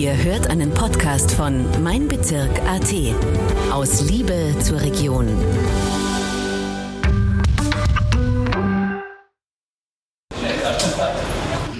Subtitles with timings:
[0.00, 2.90] Ihr hört einen Podcast von Mein Bezirk AT.
[3.70, 5.28] Aus Liebe zur Region.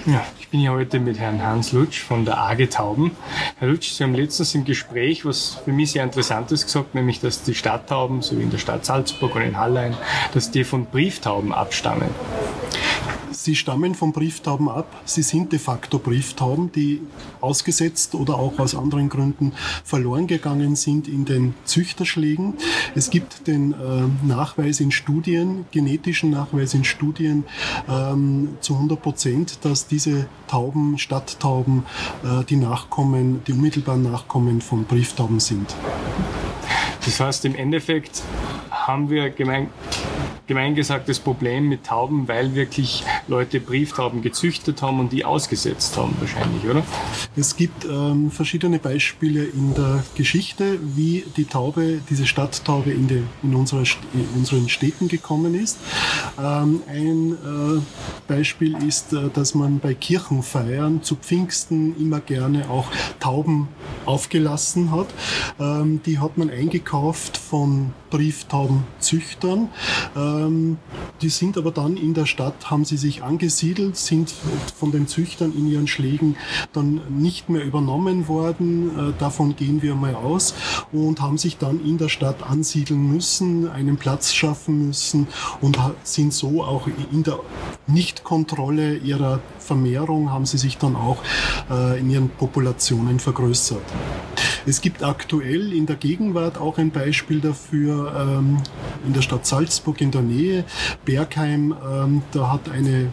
[0.05, 3.09] Ja, ich bin hier heute mit Herrn Hans Lutsch von der AG Tauben.
[3.57, 7.41] Herr Lutsch, Sie haben letztens im Gespräch was für mich sehr Interessantes gesagt, nämlich dass
[7.41, 9.97] die Stadttauben, so wie in der Stadt Salzburg und in Hallein,
[10.35, 12.11] dass die von Brieftauben abstammen.
[13.43, 15.01] Sie stammen von Brieftauben ab.
[15.05, 17.01] Sie sind de facto Brieftauben, die
[17.39, 22.53] ausgesetzt oder auch aus anderen Gründen verloren gegangen sind in den Züchterschlägen.
[22.93, 23.77] Es gibt den äh,
[24.23, 27.45] Nachweis in Studien, genetischen Nachweis in Studien
[27.89, 31.87] ähm, zu 100 Prozent, dass diese Tauben, Stadttauben,
[32.23, 35.75] äh, die Nachkommen, die unmittelbaren Nachkommen von Brieftauben sind.
[37.03, 38.21] Das heißt, im Endeffekt
[38.69, 39.71] haben wir gemein,
[40.47, 45.97] gemein gesagt das Problem mit Tauben, weil wirklich Leute Brieftauben gezüchtet haben und die ausgesetzt
[45.97, 46.83] haben wahrscheinlich, oder?
[47.35, 53.23] Es gibt ähm, verschiedene Beispiele in der Geschichte, wie die Taube, diese Stadttaube in, die,
[53.43, 53.83] in, unserer,
[54.13, 55.77] in unseren Städten gekommen ist.
[56.39, 57.81] Ähm, ein äh,
[58.27, 62.87] Beispiel ist, äh, dass man bei Kirchenfeiern zu Pfingsten immer gerne auch
[63.19, 63.67] Tauben
[64.05, 65.07] aufgelassen hat.
[65.59, 69.69] Ähm, die hat man eingekauft von Brieftaubenzüchtern.
[70.15, 70.77] Ähm,
[71.21, 74.31] die sind aber dann in der Stadt, haben sie sich angesiedelt, sind
[74.77, 76.35] von den Züchtern in ihren Schlägen
[76.73, 79.09] dann nicht mehr übernommen worden.
[79.09, 80.53] Äh, davon gehen wir mal aus
[80.91, 85.27] und haben sich dann in der Stadt ansiedeln müssen, einen Platz schaffen müssen
[85.61, 87.39] und sind so auch in der
[87.87, 91.17] Nichtkontrolle ihrer Vermehrung haben sie sich dann auch
[91.69, 93.81] äh, in ihren Populationen vergrößert.
[94.65, 98.57] Es gibt aktuell in der Gegenwart auch ein Beispiel dafür ähm,
[99.05, 100.65] in der Stadt Salzburg in der Nähe,
[101.03, 101.75] Bergheim.
[101.89, 103.07] Ähm, da hat eine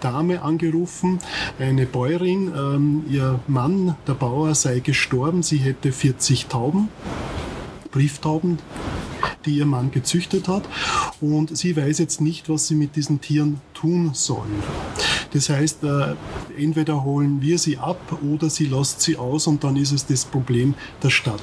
[0.00, 1.18] Dame angerufen,
[1.58, 2.52] eine Bäuerin.
[2.56, 5.42] Ähm, ihr Mann, der Bauer, sei gestorben.
[5.42, 6.88] Sie hätte 40 Tauben,
[7.90, 8.58] Brieftauben,
[9.44, 10.62] die ihr Mann gezüchtet hat.
[11.20, 14.46] Und sie weiß jetzt nicht, was sie mit diesen Tieren tun soll.
[15.32, 16.14] Das heißt, äh,
[16.58, 20.24] entweder holen wir sie ab oder sie lässt sie aus und dann ist es das
[20.24, 21.42] Problem der Stadt.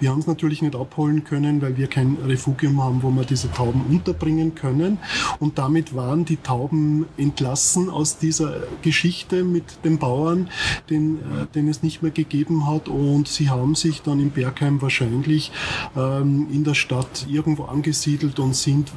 [0.00, 3.50] Wir haben es natürlich nicht abholen können, weil wir kein Refugium haben, wo wir diese
[3.52, 4.98] Tauben unterbringen können.
[5.38, 10.50] Und damit waren die Tauben entlassen aus dieser Geschichte mit den Bauern,
[10.90, 12.88] den, äh, den es nicht mehr gegeben hat.
[12.88, 15.52] Und sie haben sich dann in Bergheim wahrscheinlich
[15.96, 18.90] ähm, in der Stadt irgendwo angesiedelt und sind,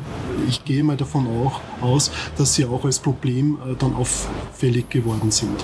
[0.49, 5.31] ich gehe mal davon auch aus, dass sie auch als Problem äh, dann auffällig geworden
[5.31, 5.63] sind.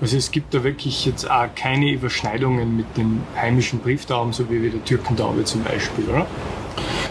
[0.00, 4.70] Also es gibt da wirklich jetzt auch keine Überschneidungen mit den heimischen Brieftauben, so wie
[4.70, 6.26] der Türkentaube zum Beispiel, oder?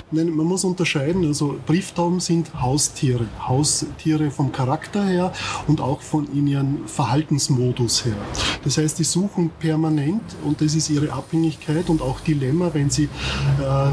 [0.10, 1.26] Nein, man muss unterscheiden.
[1.26, 3.26] Also Brieftauben sind Haustiere.
[3.46, 5.34] Haustiere vom Charakter her
[5.68, 8.16] und auch von in ihren Verhaltensmodus her.
[8.64, 13.04] Das heißt, die suchen permanent und das ist ihre Abhängigkeit und auch Dilemma, wenn sie
[13.04, 13.92] äh,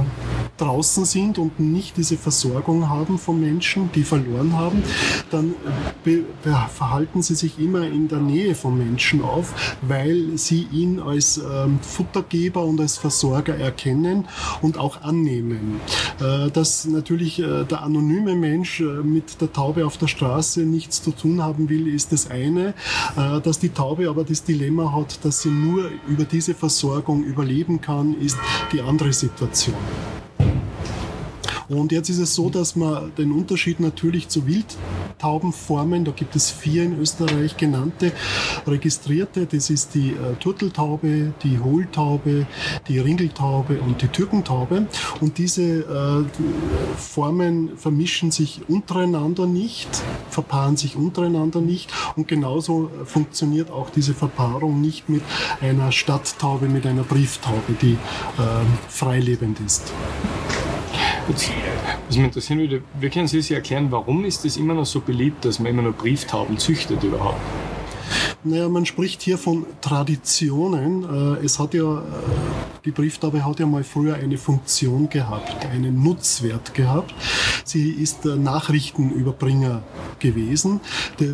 [0.56, 4.84] draußen sind und nicht diese Versorgung haben von Menschen, die verloren haben,
[5.30, 5.56] dann
[6.72, 11.80] verhalten sie sich immer in der Nähe von Menschen auf, weil sie ihn als ähm,
[11.82, 14.28] Futtergeber und als Versorger erkennen
[14.62, 15.80] und auch annehmen.
[16.20, 21.02] Äh, dass natürlich äh, der anonyme Mensch äh, mit der Taube auf der Straße nichts
[21.02, 22.74] zu tun haben will, ist das eine.
[23.16, 28.14] Dass die Taube aber das Dilemma hat, dass sie nur über diese Versorgung überleben kann,
[28.20, 28.38] ist
[28.72, 29.74] die andere Situation.
[31.68, 36.50] Und jetzt ist es so, dass man den Unterschied natürlich zu Wildtaubenformen, da gibt es
[36.50, 38.12] vier in Österreich genannte,
[38.66, 42.46] registrierte, das ist die äh, Turteltaube, die Hohltaube,
[42.88, 44.86] die Ringeltaube und die Türkentaube.
[45.20, 46.24] Und diese äh,
[46.96, 49.88] Formen vermischen sich untereinander nicht,
[50.30, 55.22] verpaaren sich untereinander nicht und genauso funktioniert auch diese Verpaarung nicht mit
[55.60, 57.98] einer Stadttaube, mit einer Brieftaube, die äh,
[58.88, 59.92] freilebend ist.
[61.26, 65.00] Was mich interessieren würde, wie können Sie sich erklären, warum ist es immer noch so
[65.00, 67.40] beliebt, dass man immer noch Brieftauben züchtet überhaupt?
[68.46, 71.38] Naja, man spricht hier von Traditionen.
[71.38, 72.02] Äh, es hat ja, äh,
[72.84, 77.14] die Brieftaube hat ja mal früher eine Funktion gehabt, einen Nutzwert gehabt.
[77.64, 79.82] Sie ist Nachrichtenüberbringer
[80.18, 80.80] gewesen.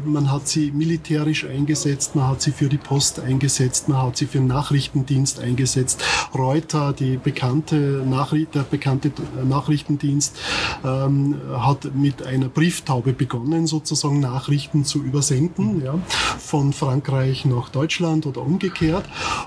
[0.04, 4.26] Man hat sie militärisch eingesetzt, man hat sie für die Post eingesetzt, man hat sie
[4.26, 6.04] für den Nachrichtendienst eingesetzt.
[6.32, 9.10] Reuter, die bekannte Nachricht, der bekannte
[9.42, 10.38] Nachrichtendienst,
[10.84, 15.98] ähm, hat mit einer Brieftaube begonnen, sozusagen Nachrichten zu übersenden, ja,
[16.38, 16.99] von Frankreich
[17.44, 19.04] nach Deutschland oder umgekehrt.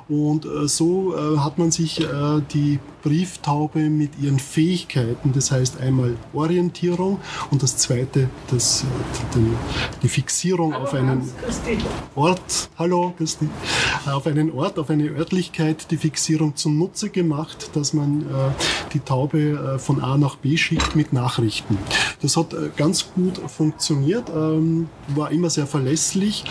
[0.10, 5.80] Und äh, so äh, hat man sich äh, die Brieftaube mit ihren Fähigkeiten, das heißt
[5.80, 7.20] einmal Orientierung
[7.52, 8.86] und das zweite, das,
[9.36, 9.52] die,
[10.02, 11.30] die Fixierung hallo, auf einen
[12.16, 13.50] Ort, hallo Christi,
[14.06, 18.24] auf einen Ort, auf eine Örtlichkeit, die Fixierung zunutze gemacht, dass man äh,
[18.94, 21.78] die Taube äh, von A nach B schickt mit Nachrichten.
[22.22, 26.46] Das hat äh, ganz gut funktioniert, ähm, war immer sehr verlässlich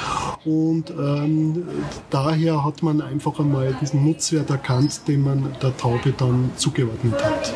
[0.44, 1.66] und ähm,
[2.10, 7.52] daher hat man einfach einmal diesen Nutzwert erkannt, den man der Taube dann zugeordnet hat.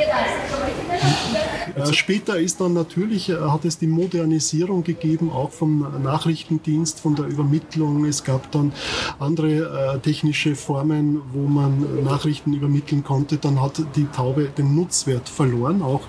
[1.76, 7.14] Äh, später ist dann natürlich, äh, hat es die Modernisierung gegeben, auch vom Nachrichtendienst, von
[7.14, 8.06] der Übermittlung.
[8.06, 8.72] Es gab dann
[9.18, 13.36] andere äh, technische Formen, wo man Nachrichten übermitteln konnte.
[13.36, 16.00] Dann hat die Taube den Nutzwert verloren, auch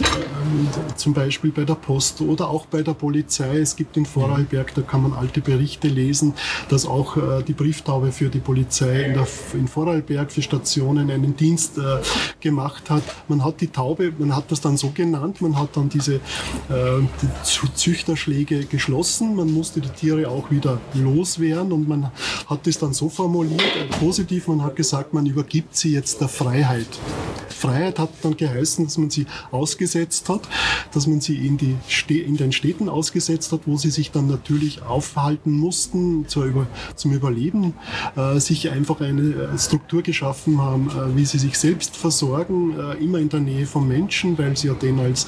[0.00, 3.58] äh, zum Beispiel bei der Post oder auch bei der Polizei.
[3.58, 6.34] Es gibt in Vorarlberg, da kann man alte Berichte lesen,
[6.68, 11.34] dass auch äh, die Brieftaube für die Polizei in, der, in Vorarlberg für Stationen einen
[11.36, 12.00] Dienst äh,
[12.40, 13.02] gemacht hat.
[13.28, 16.20] Man hat die Taube, man hat das dann so genannt, man hat dann diese äh,
[17.22, 22.10] die Züchterschläge geschlossen, man musste die Tiere auch wieder loswerden und man
[22.46, 26.28] hat das dann so formuliert, äh, positiv, man hat gesagt, man übergibt sie jetzt der
[26.28, 26.88] Freiheit.
[27.64, 30.42] Freiheit hat dann geheißen, dass man sie ausgesetzt hat,
[30.92, 31.76] dass man sie in, die
[32.20, 37.12] in den Städten ausgesetzt hat, wo sie sich dann natürlich aufhalten mussten zur Über zum
[37.12, 37.74] Überleben,
[38.16, 43.02] äh, sich einfach eine äh, Struktur geschaffen haben, äh, wie sie sich selbst versorgen, äh,
[43.02, 45.26] immer in der Nähe vom Menschen, weil sie ja den als,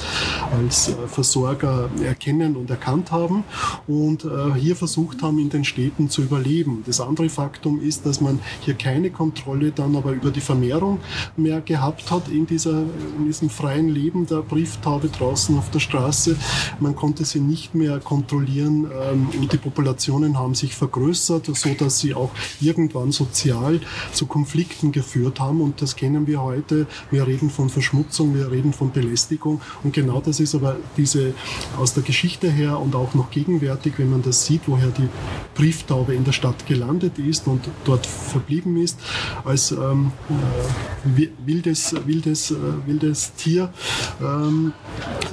[0.56, 3.44] als äh, Versorger erkennen und erkannt haben
[3.86, 6.82] und äh, hier versucht haben, in den Städten zu überleben.
[6.86, 10.98] Das andere Faktum ist, dass man hier keine Kontrolle dann aber über die Vermehrung
[11.36, 12.82] mehr gehabt hat in, dieser,
[13.18, 16.36] in diesem freien Leben der Brieftaube draußen auf der Straße.
[16.80, 22.00] Man konnte sie nicht mehr kontrollieren ähm, und die Populationen haben sich vergrößert, so dass
[22.00, 22.30] sie auch
[22.60, 23.80] irgendwann sozial
[24.12, 26.86] zu Konflikten geführt haben und das kennen wir heute.
[27.10, 31.34] Wir reden von Verschmutzung, wir reden von Belästigung und genau das ist aber diese
[31.78, 35.08] aus der Geschichte her und auch noch gegenwärtig, wenn man das sieht, woher die
[35.54, 38.98] Brieftaube in der Stadt gelandet ist und dort verblieben ist,
[39.44, 43.72] als ähm, äh, wildes, wildes, äh, wildes Tier,
[44.20, 44.72] ähm,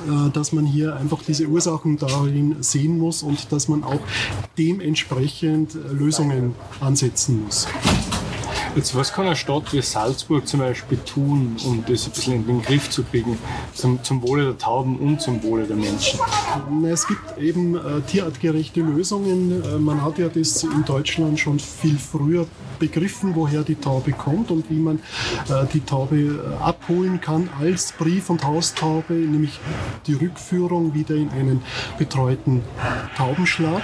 [0.07, 4.01] äh, dass man hier einfach diese Ursachen darin sehen muss und dass man auch
[4.57, 7.67] dementsprechend äh, Lösungen ansetzen muss.
[8.75, 12.47] Jetzt, was kann eine Stadt wie Salzburg zum Beispiel tun, um das ein bisschen in
[12.47, 13.37] den Griff zu kriegen,
[13.75, 16.19] zum, zum Wohle der Tauben und zum Wohle der Menschen?
[16.91, 19.63] Es gibt eben äh, tierartgerechte Lösungen.
[19.63, 22.47] Äh, man hat ja das in Deutschland schon viel früher
[22.79, 24.97] begriffen, woher die Taube kommt und wie man
[25.49, 29.59] äh, die Taube äh, abholen kann als Brief- und Haustaube, nämlich
[30.07, 31.61] die Rückführung wieder in einen
[31.99, 32.63] betreuten
[33.15, 33.83] Taubenschlag.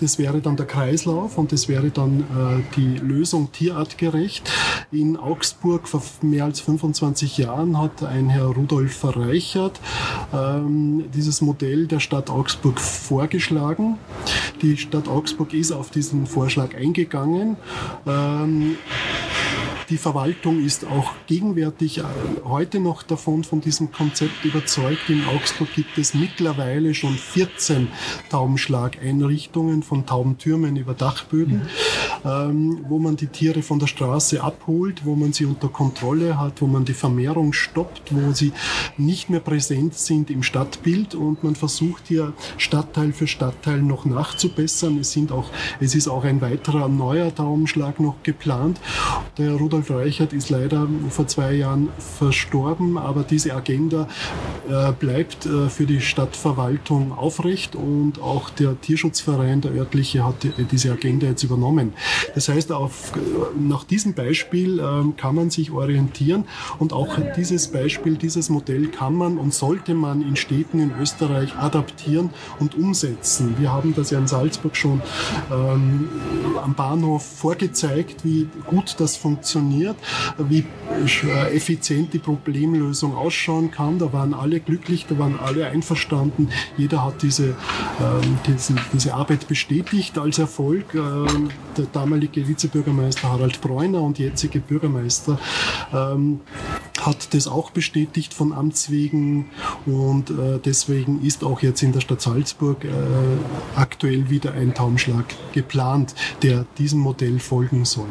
[0.00, 4.50] Das wäre dann der Kreislauf und das wäre dann äh, die Lösung tierartgerecht.
[4.90, 9.78] In Augsburg vor mehr als 25 Jahren hat ein Herr Rudolf Verreichert
[10.32, 13.98] ähm, dieses Modell der Stadt Augsburg vorgeschlagen.
[14.62, 17.56] Die Stadt Augsburg ist auf diesen Vorschlag eingegangen.
[18.06, 18.76] Ähm,
[19.90, 22.04] die Verwaltung ist auch gegenwärtig äh,
[22.44, 25.10] heute noch davon, von diesem Konzept überzeugt.
[25.10, 27.88] In Augsburg gibt es mittlerweile schon 14
[28.30, 31.62] Taubenschlageinrichtungen von Taubentürmen über Dachböden,
[32.24, 32.30] mhm.
[32.30, 36.62] ähm, wo man die Tiere von der Straße abholt, wo man sie unter Kontrolle hat,
[36.62, 38.52] wo man die Vermehrung stoppt, wo sie
[38.96, 44.98] nicht mehr präsent sind im Stadtbild und man versucht hier Stadtteil für Stadtteil noch nachzubessern.
[44.98, 45.50] Es, sind auch,
[45.80, 48.80] es ist auch ein weiterer neuer Taubenschlag noch geplant.
[49.36, 54.08] Der Rudolf Rudolf Reichert ist leider vor zwei Jahren verstorben, aber diese Agenda
[54.68, 60.34] äh, bleibt äh, für die Stadtverwaltung aufrecht und auch der Tierschutzverein, der örtliche, hat
[60.70, 61.94] diese Agenda jetzt übernommen.
[62.34, 63.12] Das heißt, auf,
[63.58, 66.44] nach diesem Beispiel ähm, kann man sich orientieren
[66.78, 71.56] und auch dieses Beispiel, dieses Modell kann man und sollte man in Städten in Österreich
[71.56, 73.54] adaptieren und umsetzen.
[73.58, 75.00] Wir haben das ja in Salzburg schon
[75.50, 76.08] ähm,
[76.62, 79.96] am Bahnhof vorgezeigt, wie gut das funktioniert funktioniert,
[80.38, 80.64] wie
[81.24, 83.98] äh, effizient die Problemlösung ausschauen kann.
[83.98, 86.48] Da waren alle glücklich, da waren alle einverstanden.
[86.76, 87.48] Jeder hat diese,
[88.00, 90.94] ähm, diese, diese Arbeit bestätigt als Erfolg.
[90.94, 95.38] Ähm, der damalige Vizebürgermeister Harald Breuner und jetzige Bürgermeister
[95.92, 96.40] ähm,
[97.00, 99.50] hat das auch bestätigt von Amts wegen
[99.86, 102.88] und äh, deswegen ist auch jetzt in der Stadt Salzburg äh,
[103.76, 108.08] aktuell wieder ein Taumschlag geplant, der diesem Modell folgen soll.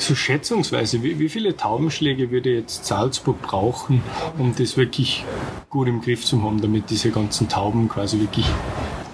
[0.00, 4.02] So schätzungsweise, wie, wie viele Taubenschläge würde jetzt Salzburg brauchen,
[4.38, 5.26] um das wirklich
[5.68, 8.46] gut im Griff zu haben, damit diese ganzen Tauben quasi wirklich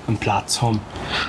[0.07, 0.81] einen Platz haben?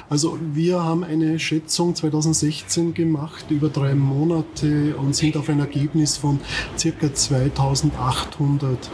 [0.09, 6.17] Also wir haben eine Schätzung 2016 gemacht über drei Monate und sind auf ein Ergebnis
[6.17, 6.39] von
[6.77, 8.89] circa 2800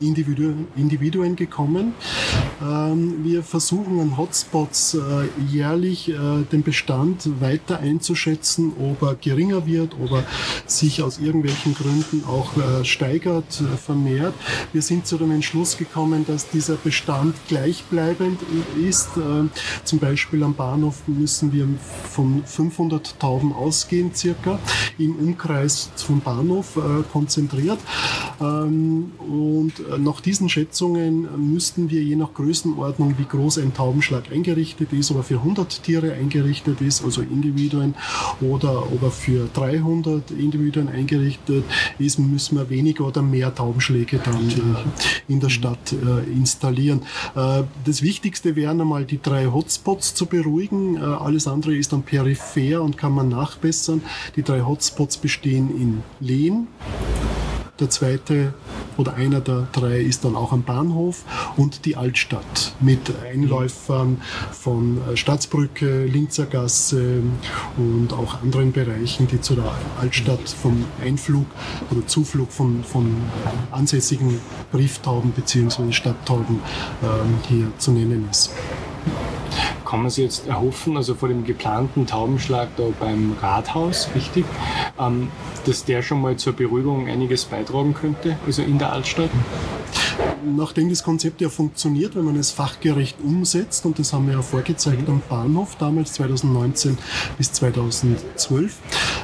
[0.00, 1.94] Individuen, Individuen gekommen.
[2.62, 4.98] Ähm, wir versuchen an Hotspots äh,
[5.50, 10.24] jährlich äh, den Bestand weiter einzuschätzen, ob er geringer wird, ob er
[10.66, 14.34] sich aus irgendwelchen Gründen auch äh, steigert, vermehrt.
[14.72, 18.40] Wir sind zu dem Entschluss gekommen, dass dieser Bestand gleichbleibend
[18.82, 19.10] ist.
[19.84, 21.66] Zum Beispiel am Bahnhof müssen wir
[22.10, 24.58] von 500 Tauben ausgehen, circa,
[24.98, 26.78] im Umkreis vom Bahnhof
[27.12, 27.78] konzentriert.
[28.40, 34.92] Ähm, und nach diesen Schätzungen müssten wir je nach Größenordnung, wie groß ein Taubenschlag eingerichtet
[34.92, 37.94] ist, ob er für 100 Tiere eingerichtet ist, also Individuen,
[38.40, 41.64] oder ob er für 300 Individuen eingerichtet
[41.98, 47.02] ist, müssen wir weniger oder mehr Taubenschläge dann äh, in der Stadt äh, installieren.
[47.34, 50.98] Äh, das Wichtigste wären einmal die drei Hotspots zu beruhigen.
[50.98, 54.02] Alles andere ist dann peripher und kann man nachbessern.
[54.36, 56.68] Die drei Hotspots bestehen in Lehen,
[57.80, 58.52] der zweite
[58.98, 61.24] oder einer der drei ist dann auch am Bahnhof
[61.56, 64.20] und die Altstadt mit Einläufern
[64.52, 67.22] von äh, Staatsbrücke, Linzergasse
[67.78, 71.46] und auch anderen Bereichen, die zu der Altstadt vom Einflug
[71.90, 73.16] oder Zuflug von, von
[73.70, 74.40] ansässigen
[74.72, 75.92] Brieftauben bzw.
[75.92, 76.60] Stadttauben
[77.02, 78.50] ähm, hier zu nennen ist
[79.90, 84.44] kann man sich jetzt erhoffen, also vor dem geplanten Taubenschlag da beim Rathaus, wichtig,
[85.00, 85.32] ähm,
[85.66, 89.30] dass der schon mal zur Beruhigung einiges beitragen könnte, also in der Altstadt?
[90.44, 94.42] Nachdem das Konzept ja funktioniert, wenn man es fachgerecht umsetzt, und das haben wir ja
[94.42, 96.98] vorgezeigt am Bahnhof damals 2019
[97.38, 98.78] bis 2012,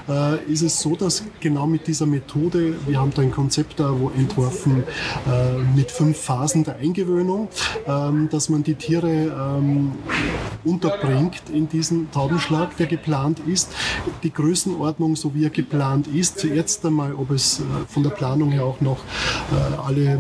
[0.09, 3.99] äh, ist es so, dass genau mit dieser Methode, wir haben da ein Konzept da
[3.99, 4.85] wo entworfen
[5.27, 7.49] äh, mit fünf Phasen der Eingewöhnung,
[7.87, 9.93] ähm, dass man die Tiere ähm,
[10.65, 13.71] unterbringt in diesen Taubenschlag, der geplant ist.
[14.23, 18.51] Die Größenordnung, so wie er geplant ist, zuerst einmal, ob es äh, von der Planung
[18.51, 20.19] her auch noch äh, alle äh,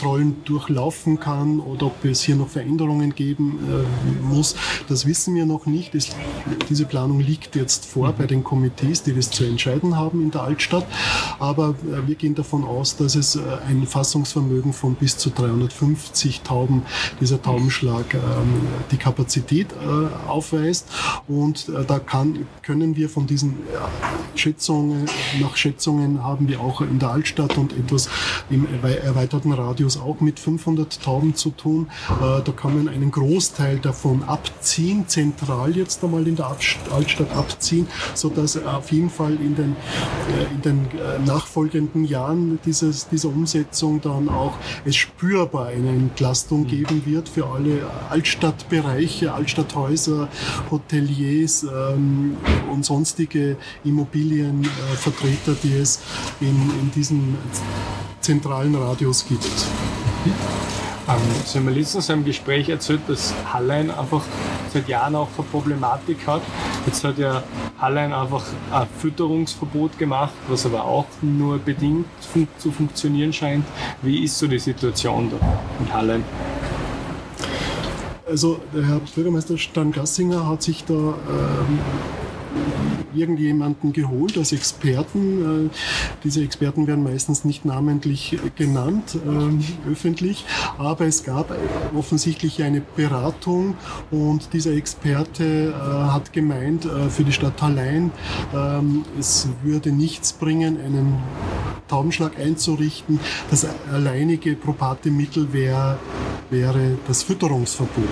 [0.00, 4.56] Kontrollen durchlaufen kann oder ob es hier noch Veränderungen geben äh, muss.
[4.88, 5.94] Das wissen wir noch nicht.
[5.94, 6.10] Es,
[6.68, 8.14] diese Planung liegt jetzt vor mhm.
[8.16, 10.86] bei den Komitees, die das zu entscheiden haben in der Altstadt.
[11.38, 16.40] Aber äh, wir gehen davon aus, dass es äh, ein Fassungsvermögen von bis zu 350
[16.42, 16.82] Tauben,
[17.20, 18.20] dieser Taubenschlag, ähm,
[18.90, 20.88] die Kapazität äh, aufweist.
[21.28, 23.58] Und äh, da kann, können wir von diesen
[24.34, 25.06] Schätzungen,
[25.40, 28.08] nach Schätzungen haben wir auch in der Altstadt und etwas
[28.48, 31.88] im erweiterten Raum Radius auch mit 500 Tauben zu tun.
[32.20, 36.56] Äh, da kann man einen Großteil davon abziehen, zentral jetzt einmal in der
[36.92, 39.76] Altstadt abziehen, sodass auf jeden Fall in den,
[40.28, 44.54] äh, in den äh, nachfolgenden Jahren dieses, dieser Umsetzung dann auch
[44.84, 47.80] es spürbar eine Entlastung geben wird für alle
[48.10, 50.28] Altstadtbereiche, Altstadthäuser,
[50.70, 52.36] Hoteliers ähm,
[52.70, 56.00] und sonstige Immobilienvertreter, die es
[56.40, 56.48] in,
[56.80, 57.36] in diesen
[58.20, 59.44] zentralen Radius gibt.
[61.08, 64.22] Ähm, Sie haben mir letztens im Gespräch erzählt, dass Hallein einfach
[64.72, 66.42] seit Jahren auch eine Problematik hat.
[66.86, 67.42] Jetzt hat ja
[67.80, 73.64] Hallein einfach ein Fütterungsverbot gemacht, was aber auch nur bedingt fun zu funktionieren scheint.
[74.02, 76.24] Wie ist so die Situation da in Hallein?
[78.28, 81.78] Also der Herr Bürgermeister Stan Gassinger hat sich da ähm,
[83.14, 85.66] irgendjemanden geholt als Experten.
[85.66, 85.70] Äh,
[86.24, 90.44] diese Experten werden meistens nicht namentlich genannt äh, öffentlich,
[90.78, 91.54] aber es gab
[91.94, 93.74] offensichtlich eine Beratung
[94.10, 98.10] und dieser Experte äh, hat gemeint, für die Stadt Hallein,
[98.54, 101.18] ähm, es würde nichts bringen, einen
[101.88, 103.20] Taubenschlag einzurichten.
[103.50, 105.98] Das alleinige probate Mittel wär,
[106.50, 108.04] wäre das Fütterungsverbot.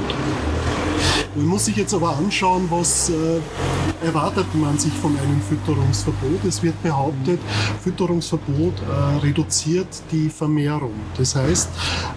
[1.37, 3.13] Man muss sich jetzt aber anschauen, was
[4.03, 6.45] erwartet man sich von einem Fütterungsverbot.
[6.47, 7.41] Es wird behauptet,
[7.83, 10.93] Fütterungsverbot äh, reduziert die Vermehrung.
[11.17, 11.69] Das heißt,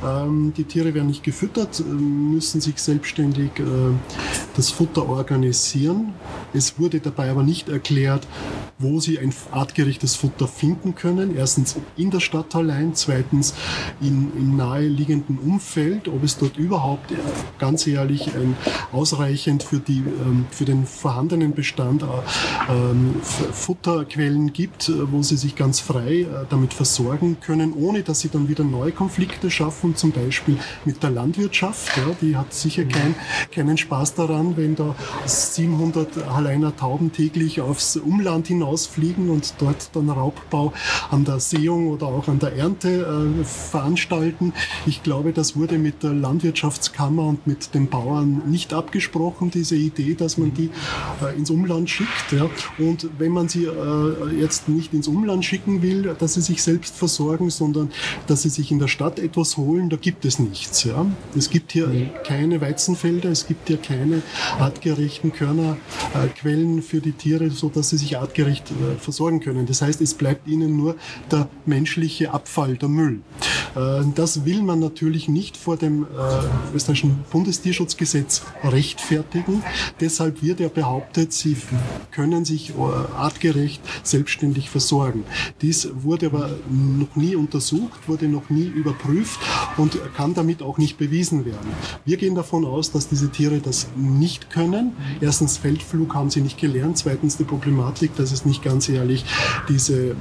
[0.05, 3.63] ähm, die Tiere werden nicht gefüttert, äh, müssen sich selbstständig äh,
[4.55, 6.13] das Futter organisieren.
[6.53, 8.27] Es wurde dabei aber nicht erklärt,
[8.77, 11.35] wo sie ein artgerechtes Futter finden können.
[11.35, 13.53] Erstens in der Stadt allein, zweitens
[14.01, 17.13] in, im naheliegenden Umfeld, ob es dort überhaupt
[17.57, 18.55] ganz ehrlich ein
[18.91, 22.03] ausreichend für, die, ähm, für den vorhandenen Bestand Bestand
[22.69, 28.49] ähm, Futterquellen gibt, wo sie sich ganz frei damit versorgen können, ohne dass sie dann
[28.49, 31.95] wieder neue Konflikte schaffen, zum Beispiel mit der Landwirtschaft.
[31.95, 33.15] Ja, die hat sicher kein,
[33.53, 40.09] keinen Spaß daran, wenn da 700 Halleiner Tauben täglich aufs Umland hinausfliegen und dort dann
[40.09, 40.73] Raubbau
[41.09, 44.53] an der Sehung oder auch an der Ernte äh, veranstalten.
[44.85, 50.15] Ich glaube, das wurde mit der Landwirtschaftskammer und mit den Bauern nicht abgesprochen, diese Idee,
[50.15, 50.69] dass man die
[51.21, 52.31] äh, ins Umland schickt.
[52.31, 52.49] Ja.
[52.77, 56.95] Und wenn man sie äh, jetzt nicht ins Umland schicken will, dass sie sich selbst
[56.95, 57.91] versorgen, sondern
[58.27, 60.83] dass sie sich in der Stadt etwas holen, da gibt es nichts.
[60.83, 61.05] Ja.
[61.35, 62.09] Es gibt hier mhm.
[62.23, 64.21] keine Weizenfelder, es gibt hier keine
[64.59, 69.65] artgerechten Körnerquellen für die Tiere, so dass sie sich artgerecht äh, versorgen können.
[69.65, 70.95] Das heißt, es bleibt ihnen nur
[71.31, 73.21] der menschliche Abfall, der Müll.
[73.75, 79.63] Äh, das will man natürlich nicht vor dem äh, österreichischen Bundestierschutzgesetz rechtfertigen.
[79.99, 81.50] Deshalb wird er behauptet, sie
[82.11, 82.73] können sich
[83.15, 85.23] artgerecht selbstständig versorgen.
[85.61, 89.39] Dies wurde aber noch nie untersucht, wurde noch nie überprüft
[89.77, 91.71] und kann damit auch nicht bewiesen werden.
[92.05, 94.93] Wir gehen davon aus, dass diese Tiere das nicht können.
[95.19, 96.97] Erstens Feldflug haben sie nicht gelernt.
[96.97, 99.25] Zweitens die Problematik, dass es nicht ganz ehrlich
[99.69, 100.15] diese äh,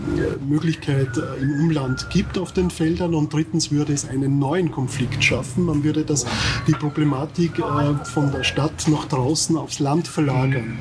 [0.46, 3.14] Möglichkeit äh, im Umland gibt auf den Feldern.
[3.14, 5.66] Und drittens würde es einen neuen Konflikt schaffen.
[5.66, 6.26] Man würde das,
[6.66, 10.78] die Problematik äh, von der Stadt nach draußen aufs Land verlagern.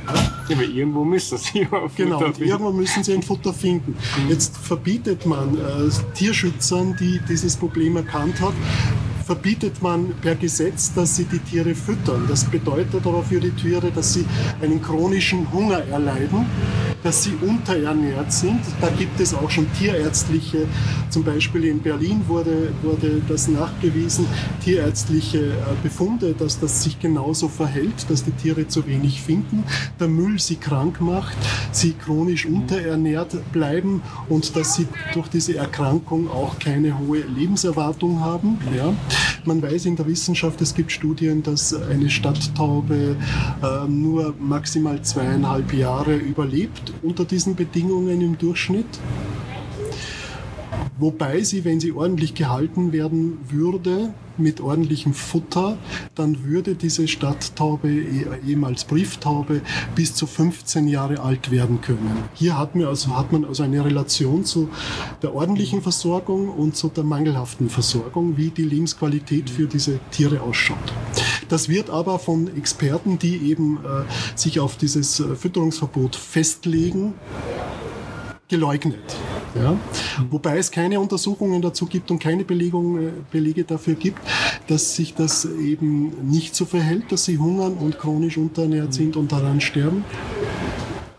[0.47, 3.95] Ja, aber irgendwo müssen sie auf Genau, und irgendwo müssen sie ein Futter finden.
[4.27, 8.55] Jetzt verbietet man äh, Tierschützern, die dieses Problem erkannt haben,
[9.25, 12.25] verbietet man per Gesetz, dass sie die Tiere füttern.
[12.27, 14.25] Das bedeutet aber für die Tiere, dass sie
[14.61, 16.47] einen chronischen Hunger erleiden,
[17.03, 18.59] dass sie unterernährt sind.
[18.81, 20.67] Da gibt es auch schon tierärztliche,
[21.09, 24.25] zum Beispiel in Berlin wurde, wurde das nachgewiesen,
[24.63, 29.63] tierärztliche äh, Befunde, dass das sich genauso verhält, dass die Tiere zu wenig finden,
[29.99, 31.37] der Müll sie krank macht,
[31.71, 38.57] sie chronisch unterernährt bleiben und dass sie durch diese Erkrankung auch keine hohe Lebenserwartung haben.
[38.75, 38.93] Ja.
[39.45, 43.15] Man weiß in der Wissenschaft, es gibt Studien, dass eine Stadttaube
[43.61, 48.99] äh, nur maximal zweieinhalb Jahre überlebt unter diesen Bedingungen im Durchschnitt.
[50.97, 55.77] Wobei sie, wenn sie ordentlich gehalten werden würde, mit ordentlichem Futter,
[56.15, 59.61] dann würde diese Stadttaube, eh, ehemals Brieftaube,
[59.95, 62.23] bis zu 15 Jahre alt werden können.
[62.33, 64.69] Hier hat man, also, hat man also eine Relation zu
[65.21, 70.77] der ordentlichen Versorgung und zu der mangelhaften Versorgung, wie die Lebensqualität für diese Tiere ausschaut.
[71.49, 77.15] Das wird aber von Experten, die eben äh, sich auf dieses äh, Fütterungsverbot festlegen,
[78.49, 79.15] geleugnet.
[79.55, 79.77] Ja?
[80.29, 84.19] Wobei es keine Untersuchungen dazu gibt und keine Belegung, äh, Belege dafür gibt,
[84.67, 89.31] dass sich das eben nicht so verhält, dass sie hungern und chronisch unterernährt sind und
[89.31, 90.03] daran sterben.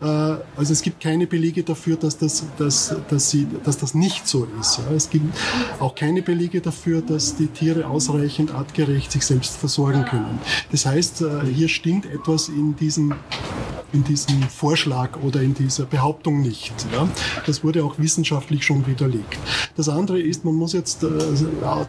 [0.01, 4.27] Äh, also es gibt keine Belege dafür, dass das, dass, dass sie, dass das nicht
[4.27, 4.79] so ist.
[4.95, 5.25] Es gibt
[5.79, 10.39] auch keine Belege dafür, dass die Tiere ausreichend artgerecht sich selbst versorgen können.
[10.71, 13.13] Das heißt, äh, hier stimmt etwas in diesem
[13.93, 16.73] in diesem Vorschlag oder in dieser Behauptung nicht.
[16.93, 17.07] Ja?
[17.45, 19.37] Das wurde auch wissenschaftlich schon widerlegt.
[19.75, 21.07] Das andere ist, man muss jetzt äh,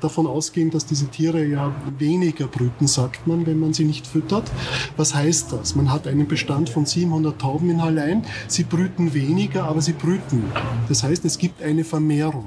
[0.00, 4.50] davon ausgehen, dass diese Tiere ja weniger brüten, sagt man, wenn man sie nicht füttert.
[4.96, 5.74] Was heißt das?
[5.74, 8.24] Man hat einen Bestand von 700 Tauben in Hallein.
[8.48, 10.44] Sie brüten weniger, aber sie brüten.
[10.88, 12.46] Das heißt, es gibt eine Vermehrung.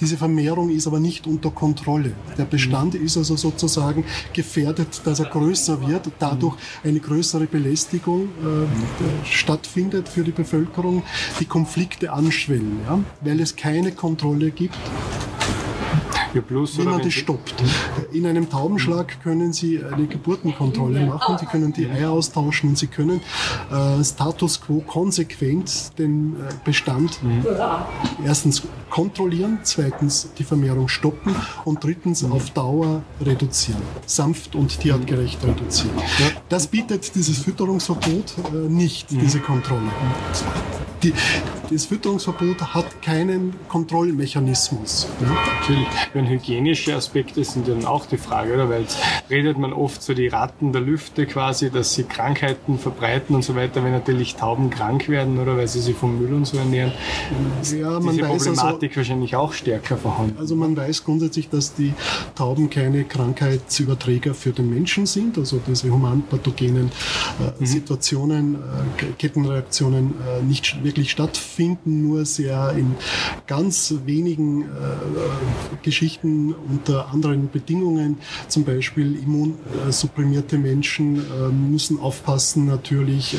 [0.00, 2.12] Diese Vermehrung ist aber nicht unter Kontrolle.
[2.38, 9.26] Der Bestand ist also sozusagen gefährdet, dass er größer wird, dadurch eine größere Belästigung äh,
[9.26, 11.02] stattfindet für die Bevölkerung,
[11.40, 12.98] die Konflikte anschwellen, ja?
[13.20, 14.76] weil es keine Kontrolle gibt
[16.36, 17.54] ja, plus, wie man das stoppt.
[18.12, 22.86] In einem Taubenschlag können Sie eine Geburtenkontrolle machen, Sie können die Eier austauschen und Sie
[22.86, 23.20] können
[23.70, 27.44] äh, Status quo konsequent den äh, Bestand mhm.
[28.24, 32.32] erstens kontrollieren, zweitens die Vermehrung stoppen und drittens mhm.
[32.32, 33.82] auf Dauer reduzieren.
[34.06, 35.96] Sanft und tierartgerecht reduzieren.
[36.48, 39.20] Das bietet dieses Fütterungsverbot äh, nicht, mhm.
[39.20, 39.90] diese Kontrolle.
[41.02, 41.12] Die,
[41.70, 45.06] das Fütterungsverbot hat keinen Kontrollmechanismus.
[45.20, 45.28] Ja?
[45.60, 45.86] Natürlich.
[46.12, 48.70] Wenn hygienische Aspekte sind dann auch die Frage, oder?
[48.70, 53.34] Weil jetzt redet man oft so die Ratten der Lüfte quasi, dass sie Krankheiten verbreiten
[53.34, 56.46] und so weiter, wenn natürlich Tauben krank werden, oder weil sie sich vom Müll und
[56.46, 56.92] so ernähren.
[57.78, 60.36] Ja, man Diese weiß also Problematik also, wahrscheinlich auch stärker vorhanden.
[60.38, 61.92] Also man weiß grundsätzlich, dass die
[62.34, 66.90] Tauben keine Krankheitsüberträger für den Menschen sind, also diese humanpathogenen
[67.40, 67.66] äh, mhm.
[67.66, 72.94] Situationen, äh, Kettenreaktionen äh, nicht wirklich stattfinden, nur sehr in
[73.46, 74.66] ganz wenigen äh,
[75.82, 78.18] Geschichten unter anderen Bedingungen.
[78.48, 83.38] Zum Beispiel immunsupprimierte Menschen äh, müssen aufpassen natürlich, äh,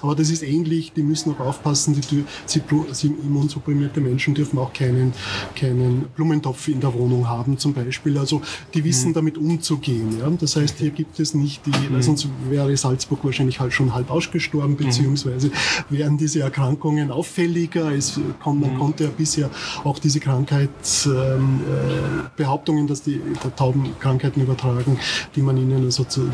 [0.00, 4.72] aber das ist ähnlich, die müssen auch aufpassen, die, sie, sie immunsupprimierte Menschen dürfen auch
[4.72, 5.12] keinen,
[5.56, 8.18] keinen Blumentopf in der Wohnung haben zum Beispiel.
[8.18, 8.40] Also
[8.72, 9.14] die wissen mhm.
[9.14, 10.18] damit umzugehen.
[10.20, 10.30] Ja?
[10.38, 12.02] Das heißt, hier gibt es nicht die, mhm.
[12.02, 14.76] sonst wäre Salzburg wahrscheinlich halt schon halb ausgestorben, mhm.
[14.76, 15.50] beziehungsweise
[15.90, 17.90] wären diese Erkrankungen auffälliger.
[17.92, 18.78] Es, man mhm.
[18.78, 19.48] konnte ja bisher
[19.84, 23.22] auch diese Krankheitsbehauptungen, äh, dass die
[23.56, 24.98] Tauben Krankheiten übertragen,
[25.34, 26.30] die man ihnen also zu,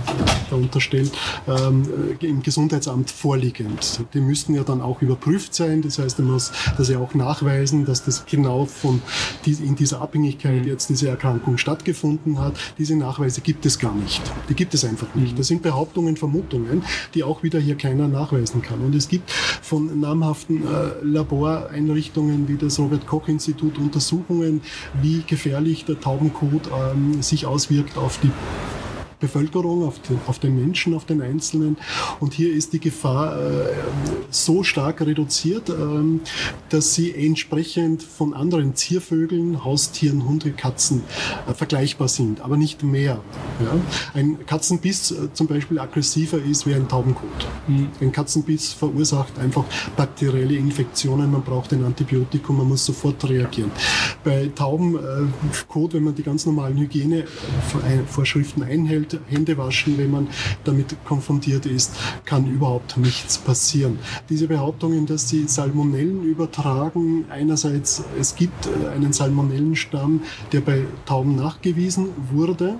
[0.50, 1.12] da unterstellt,
[1.46, 1.84] ähm,
[2.20, 4.04] im Gesundheitsamt vorliegend.
[4.14, 5.82] Die müssten ja dann auch überprüft sein.
[5.82, 9.02] Das heißt, man muss das ja auch nachweisen, dass das genau von
[9.46, 10.68] in dieser Abhängigkeit mhm.
[10.68, 12.54] jetzt diese Erkrankung stattgefunden hat.
[12.78, 14.20] Diese Nachweise gibt es gar nicht.
[14.48, 15.34] Die gibt es einfach nicht.
[15.34, 15.36] Mhm.
[15.36, 16.82] Das sind Behauptungen, Vermutungen,
[17.14, 18.80] die auch wieder hier keiner nachweisen kann.
[18.80, 24.62] Und es gibt von namhaften äh, Laboreinrichtungen wie das Robert Koch Institut Untersuchungen,
[25.00, 28.30] wie gefährlich der Taubenkot ähm, sich auswirkt auf die
[29.20, 31.76] Bevölkerung, auf den, auf den Menschen, auf den Einzelnen.
[32.18, 33.66] Und hier ist die Gefahr äh,
[34.30, 35.74] so stark reduziert, äh,
[36.70, 41.02] dass sie entsprechend von anderen Ziervögeln, Haustieren, Hunde, Katzen
[41.46, 43.20] äh, vergleichbar sind, aber nicht mehr.
[43.60, 43.72] Ja?
[44.14, 47.28] Ein Katzenbiss äh, zum Beispiel aggressiver ist wie ein Taubenkot.
[47.68, 47.88] Mhm.
[48.00, 49.64] Ein Katzenbiss verursacht einfach
[49.96, 53.70] bakterielle Infektionen, man braucht ein Antibiotikum, man muss sofort reagieren.
[54.24, 60.28] Bei Taubenkot, wenn man die ganz normalen Hygienevorschriften einhält, Hände waschen, wenn man
[60.64, 61.92] damit konfrontiert ist,
[62.24, 63.98] kann überhaupt nichts passieren.
[64.28, 72.08] Diese Behauptungen, dass sie Salmonellen übertragen, einerseits, es gibt einen Salmonellenstamm, der bei Tauben nachgewiesen
[72.32, 72.78] wurde.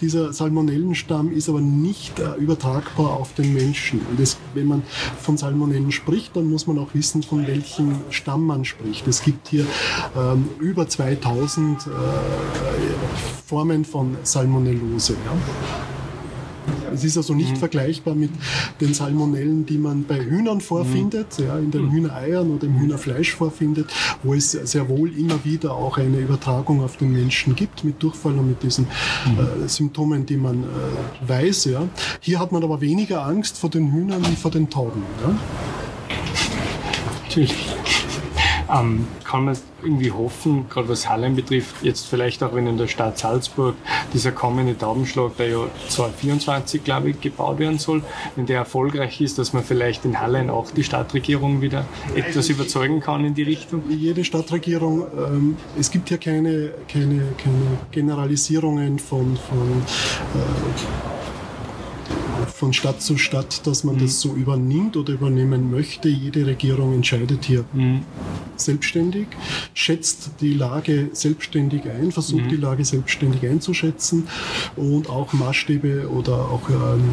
[0.00, 4.00] Dieser Salmonellenstamm ist aber nicht äh, übertragbar auf den Menschen.
[4.10, 4.82] Und das, wenn man
[5.20, 9.06] von Salmonellen spricht, dann muss man auch wissen, von welchem Stamm man spricht.
[9.08, 9.66] Es gibt hier
[10.16, 11.90] ähm, über 2000 äh,
[13.46, 15.14] Formen von Salmonellose.
[15.14, 15.97] Ja.
[16.92, 17.56] Es ist also nicht mhm.
[17.56, 18.30] vergleichbar mit
[18.80, 21.44] den Salmonellen, die man bei Hühnern vorfindet, mhm.
[21.44, 21.92] ja, in den mhm.
[21.92, 26.96] Hühnereiern oder im Hühnerfleisch vorfindet, wo es sehr wohl immer wieder auch eine Übertragung auf
[26.96, 28.86] den Menschen gibt mit Durchfall und mit diesen
[29.26, 29.64] mhm.
[29.64, 31.66] äh, Symptomen, die man äh, weiß.
[31.66, 31.88] Ja.
[32.20, 35.02] Hier hat man aber weniger Angst vor den Hühnern wie vor den Tauben.
[35.22, 35.34] Ja.
[37.24, 37.54] Natürlich.
[38.70, 42.86] Ähm, kann man irgendwie hoffen, gerade was Hallen betrifft, jetzt vielleicht auch wenn in der
[42.86, 43.76] Stadt Salzburg
[44.12, 48.02] dieser kommende Taubenschlag, der ja 2024, glaube ich, gebaut werden soll,
[48.36, 53.00] wenn der erfolgreich ist, dass man vielleicht in Hallen auch die Stadtregierung wieder etwas überzeugen
[53.00, 53.82] kann in die Richtung?
[53.88, 59.82] Jede Stadtregierung, ähm, es gibt hier keine, keine, keine Generalisierungen von, von
[60.34, 61.07] äh,
[62.58, 64.00] von Stadt zu Stadt, dass man mhm.
[64.00, 66.08] das so übernimmt oder übernehmen möchte.
[66.08, 68.00] Jede Regierung entscheidet hier mhm.
[68.56, 69.28] selbstständig,
[69.74, 72.48] schätzt die Lage selbstständig ein, versucht mhm.
[72.48, 74.26] die Lage selbstständig einzuschätzen
[74.74, 77.04] und auch Maßstäbe oder auch ähm,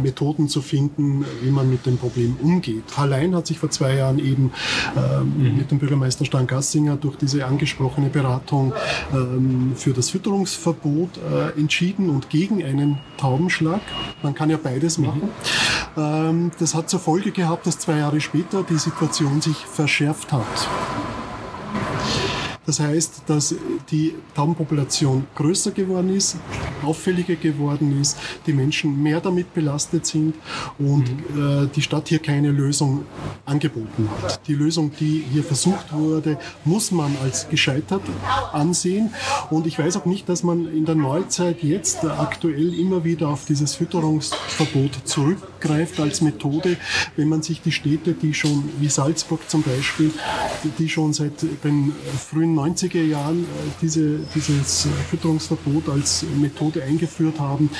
[0.00, 2.84] Methoden zu finden, wie man mit dem Problem umgeht.
[2.96, 4.52] Hallein hat sich vor zwei Jahren eben
[4.96, 5.56] ähm, mhm.
[5.56, 8.72] mit dem Bürgermeister Stan Gassinger durch diese angesprochene Beratung
[9.12, 13.80] ähm, für das Fütterungsverbot äh, entschieden und gegen einen Taubenschlag.
[14.22, 15.06] Man kann ja beides mhm.
[15.06, 15.22] machen.
[15.96, 16.02] Mhm.
[16.02, 20.68] Ähm, das hat zur Folge gehabt, dass zwei Jahre später die Situation sich verschärft hat.
[22.66, 23.54] Das heißt, dass
[23.90, 26.36] die Taubenpopulation größer geworden ist,
[26.82, 30.34] auffälliger geworden ist, die Menschen mehr damit belastet sind
[30.78, 31.64] und mhm.
[31.64, 33.04] äh, die Stadt hier keine Lösung
[33.46, 34.46] angeboten hat.
[34.46, 38.02] Die Lösung, die hier versucht wurde, muss man als gescheitert
[38.52, 39.12] ansehen.
[39.50, 43.44] Und ich weiß auch nicht, dass man in der Neuzeit jetzt aktuell immer wieder auf
[43.44, 44.92] dieses Fütterungsverbot
[45.62, 46.76] zurückgreift als Methode,
[47.16, 50.10] wenn man sich die Städte, die schon, wie Salzburg zum Beispiel,
[50.78, 53.46] die schon seit den frühen 90er Jahren äh,
[53.80, 57.70] diese, dieses Fütterungsverbot als Methode eingeführt haben,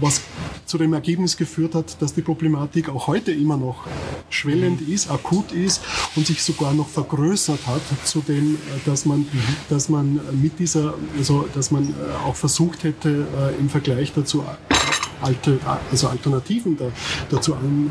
[0.00, 0.20] was
[0.66, 3.86] zu dem Ergebnis geführt hat, dass die Problematik auch heute immer noch
[4.30, 4.94] schwellend mhm.
[4.94, 5.82] ist, akut ist
[6.16, 9.26] und sich sogar noch vergrößert hat, zu dem, äh, dass man, mhm.
[9.68, 13.26] dass man mit dieser, also dass man äh, auch versucht hätte,
[13.58, 14.44] im Vergleich dazu
[15.22, 15.58] Alte,
[15.90, 16.86] also Alternativen da,
[17.30, 17.90] dazu ein,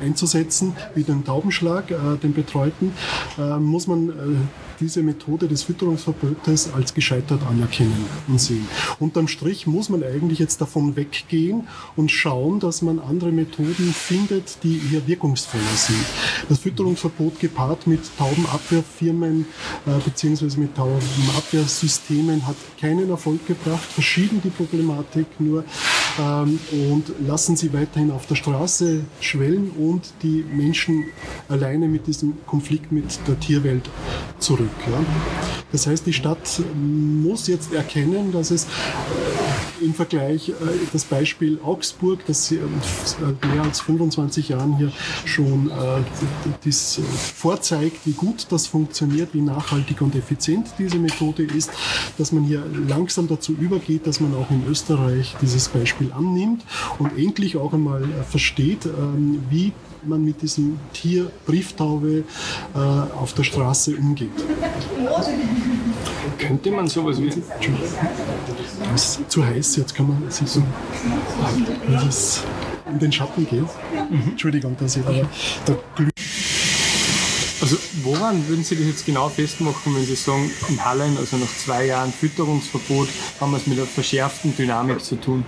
[0.00, 2.92] äh, einzusetzen, wie den Taubenschlag, äh, den Betreuten,
[3.38, 4.12] äh, muss man äh,
[4.82, 8.66] diese Methode des Fütterungsverbotes als gescheitert anerkennen und sehen.
[8.98, 14.62] Unterm Strich muss man eigentlich jetzt davon weggehen und schauen, dass man andere Methoden findet,
[14.64, 16.04] die hier wirkungsvoller sind.
[16.48, 19.46] Das Fütterungsverbot gepaart mit Taubenabwehrfirmen
[19.86, 20.58] äh, bzw.
[20.58, 25.64] mit Taubenabwehrsystemen hat keinen Erfolg gebracht, verschieden die Problematik nur
[26.18, 31.04] ähm, und lassen sie weiterhin auf der Straße schwellen und die Menschen
[31.48, 33.88] alleine mit diesem Konflikt mit der Tierwelt
[34.38, 34.70] zurück.
[34.90, 34.98] Ja.
[35.72, 38.66] Das heißt, die Stadt muss jetzt erkennen, dass es
[39.82, 40.52] im Vergleich äh,
[40.92, 42.60] das Beispiel Augsburg, das sie
[43.04, 44.92] seit mehr als 25 Jahren hier
[45.24, 46.02] schon äh,
[46.64, 47.00] das
[47.34, 51.70] vorzeigt, wie gut das funktioniert, wie nachhaltig und effizient diese Methode ist,
[52.18, 56.62] dass man hier langsam dazu übergeht, dass man auch in Österreich dieses Beispiel annimmt
[56.98, 59.72] und endlich auch einmal versteht, ähm, wie
[60.04, 62.24] man mit diesem Tier Brieftaube
[62.74, 64.30] äh, auf der Straße umgeht.
[66.46, 67.28] Könnte man sowas wie.
[68.94, 70.62] Es ist zu heiß, jetzt kann man sich so.
[71.86, 72.42] Wenn es
[72.86, 73.60] in den Schatten geht.
[73.60, 74.30] Mhm.
[74.30, 75.02] Entschuldigung, dass ich
[75.64, 76.12] da glüht.
[77.60, 81.56] Also woran würden Sie das jetzt genau festmachen, wenn Sie sagen, in Hallen, also nach
[81.56, 83.08] zwei Jahren Fütterungsverbot,
[83.40, 85.44] haben wir es mit einer verschärften Dynamik zu tun?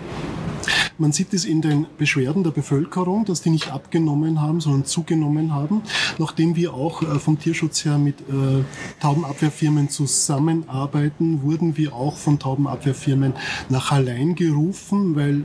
[0.96, 5.52] Man sieht es in den Beschwerden der Bevölkerung, dass die nicht abgenommen haben, sondern zugenommen
[5.52, 5.82] haben.
[6.18, 8.62] Nachdem wir auch äh, vom Tierschutz her mit äh,
[9.00, 13.32] Taubenabwehrfirmen zusammenarbeiten, wurden wir auch von Taubenabwehrfirmen
[13.70, 15.42] nach Hallein gerufen, weil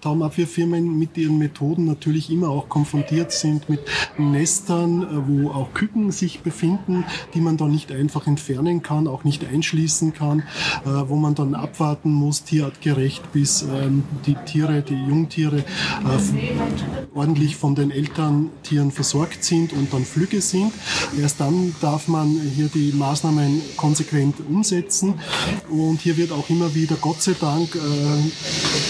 [0.00, 3.80] Taubenabwehrfirmen mit ihren Methoden natürlich immer auch konfrontiert sind mit
[4.18, 9.24] Nestern, äh, wo auch Küken sich befinden, die man dann nicht einfach entfernen kann, auch
[9.24, 10.44] nicht einschließen kann,
[10.84, 17.74] wo man dann abwarten muss, tierartgerecht, bis ähm, die Tiere, die Jungtiere äh, ordentlich von
[17.74, 20.72] den Elterntieren versorgt sind und dann flügge sind.
[21.20, 25.14] Erst dann darf man hier die Maßnahmen konsequent umsetzen.
[25.70, 27.78] Und hier wird auch immer wieder, Gott sei Dank, äh,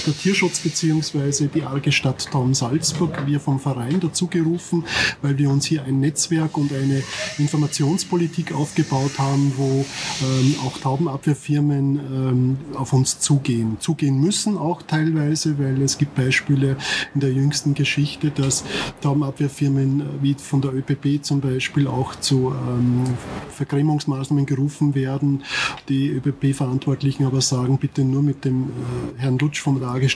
[0.07, 1.49] der Tierschutz bzw.
[1.53, 4.85] die Arge Stadt Traum Salzburg, wir vom Verein dazu gerufen,
[5.21, 7.03] weil wir uns hier ein Netzwerk und eine
[7.39, 9.85] Informationspolitik aufgebaut haben, wo
[10.23, 13.77] ähm, auch Taubenabwehrfirmen ähm, auf uns zugehen.
[13.81, 16.77] Zugehen müssen auch teilweise, weil es es gibt Beispiele
[17.15, 18.65] in der jüngsten Geschichte, dass
[19.03, 23.05] Taubenabwehrfirmen wie von der ÖPP zum Beispiel auch zu ähm,
[23.51, 25.45] Vergrämungsmaßnahmen gerufen werden.
[25.91, 28.71] Die ÖPP-Verantwortlichen aber sagen, bitte nur mit dem
[29.19, 30.09] äh, Herrn Lutsch vom Lage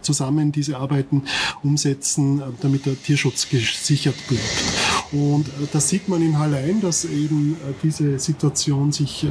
[0.00, 1.22] zusammen diese Arbeiten
[1.62, 4.87] umsetzen, äh, damit der Tierschutz gesichert bleibt.
[5.12, 9.28] Und äh, das sieht man in Hallein, dass eben äh, diese Situation sich äh,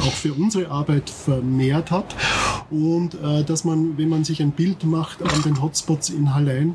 [0.00, 2.14] auch für unsere Arbeit vermehrt hat.
[2.70, 6.74] Und äh, dass man, wenn man sich ein Bild macht, an den Hotspots in Hallein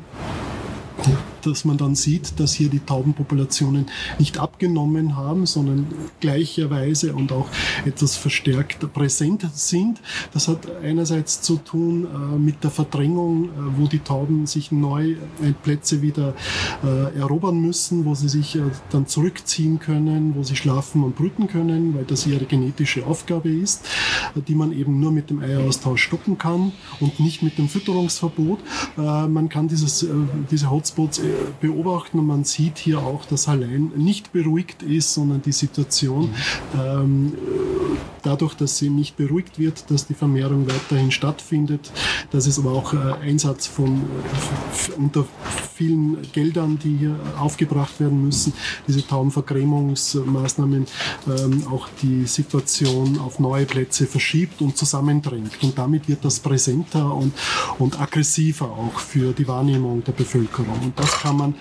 [1.46, 3.86] dass man dann sieht, dass hier die Taubenpopulationen
[4.18, 5.86] nicht abgenommen haben, sondern
[6.20, 7.48] gleicherweise und auch
[7.84, 10.00] etwas verstärkt präsent sind.
[10.32, 15.12] Das hat einerseits zu tun äh, mit der Verdrängung, äh, wo die Tauben sich neu
[15.12, 15.16] äh,
[15.62, 16.34] Plätze wieder
[16.84, 21.48] äh, erobern müssen, wo sie sich äh, dann zurückziehen können, wo sie schlafen und brüten
[21.48, 23.86] können, weil das ihre genetische Aufgabe ist,
[24.36, 28.58] äh, die man eben nur mit dem Eieraustausch stoppen kann und nicht mit dem Fütterungsverbot.
[28.96, 30.06] man kann dieses,
[30.50, 31.20] diese Hotspots
[31.60, 36.34] beobachten und man sieht hier auch, dass allein nicht beruhigt ist, sondern die Situation
[36.78, 37.34] ähm,
[38.22, 41.92] dadurch, dass sie nicht beruhigt wird, dass die Vermehrung weiterhin stattfindet,
[42.30, 45.26] dass es aber auch äh, Einsatz von äh, unter
[45.82, 48.52] vielen Geldern, die hier aufgebracht werden müssen,
[48.86, 50.86] diese Taubenvergrämungsmaßnahmen
[51.26, 55.52] ähm, auch die Situation auf neue Plätze verschiebt und zusammendrängt.
[55.62, 57.32] Und damit wird das präsenter und,
[57.80, 60.78] und aggressiver auch für die Wahrnehmung der Bevölkerung.
[60.84, 61.54] Und das kann man,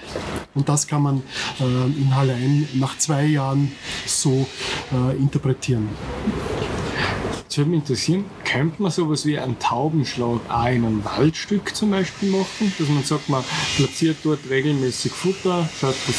[0.53, 1.23] und das kann man
[1.59, 1.63] äh,
[1.99, 3.71] in Hallein nach zwei Jahren
[4.05, 4.45] so
[4.93, 5.89] äh, interpretieren.
[7.51, 11.91] Das würde mich interessieren, könnte man sowas wie einen Taubenschlag auch in einem Waldstück zum
[11.91, 12.73] Beispiel machen?
[12.79, 13.43] Dass man sagt, man
[13.75, 16.15] platziert dort regelmäßig Futter, schaut, dass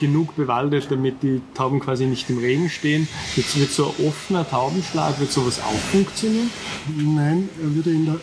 [0.00, 3.06] genug bewaldet, damit die Tauben quasi nicht im Regen stehen.
[3.36, 6.50] Jetzt wird so ein offener Taubenschlag, wird sowas auch funktionieren?
[6.96, 8.16] Nein, würde in der,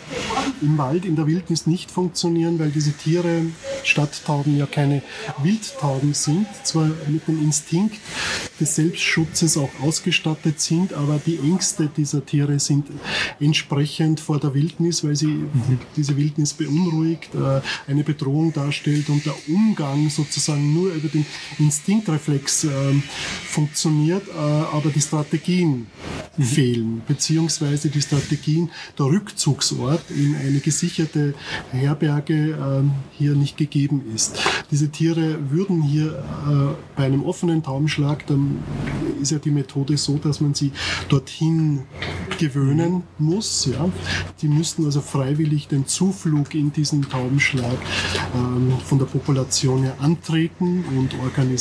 [0.60, 3.46] im Wald, in der Wildnis nicht funktionieren, weil diese Tiere,
[3.84, 5.02] Stadttauben ja keine
[5.42, 8.00] Wildtauben sind, zwar mit dem Instinkt
[8.60, 12.86] des Selbstschutzes auch ausgestattet sind, aber die Ängste dieser Tiere sind
[13.40, 15.78] entsprechend vor der Wildnis, weil sie mhm.
[15.96, 21.24] diese Wildnis beunruhigt, äh, eine Bedrohung darstellt und der Umgang sozusagen nur über den
[21.68, 22.70] Instinktreflex äh,
[23.44, 25.86] funktioniert, äh, aber die Strategien
[26.38, 26.42] mhm.
[26.42, 31.34] fehlen, beziehungsweise die Strategien der Rückzugsort in eine gesicherte
[31.70, 34.38] Herberge äh, hier nicht gegeben ist.
[34.70, 38.62] Diese Tiere würden hier äh, bei einem offenen Taubenschlag, dann
[39.20, 40.72] ist ja die Methode so, dass man sie
[41.10, 41.82] dorthin
[42.38, 43.66] gewöhnen muss.
[43.66, 43.90] Ja.
[44.40, 47.76] Die müssten also freiwillig den Zuflug in diesen Taubenschlag
[48.34, 51.57] ähm, von der Population her antreten und organisieren.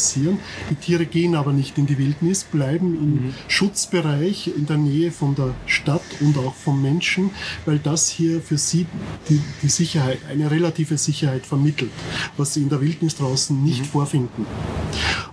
[0.69, 3.33] Die Tiere gehen aber nicht in die Wildnis, bleiben im mhm.
[3.47, 7.31] Schutzbereich in der Nähe von der Stadt und auch vom Menschen,
[7.65, 8.85] weil das hier für sie
[9.29, 11.91] die, die Sicherheit, eine relative Sicherheit vermittelt,
[12.37, 13.85] was sie in der Wildnis draußen nicht mhm.
[13.85, 14.45] vorfinden.